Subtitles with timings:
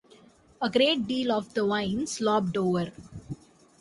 [0.59, 2.91] A great deal of the wine slopped over.